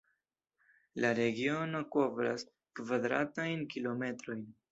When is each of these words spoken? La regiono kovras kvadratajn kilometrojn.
La 1.03 1.11
regiono 1.19 1.83
kovras 1.97 2.47
kvadratajn 2.81 3.65
kilometrojn. 3.75 4.43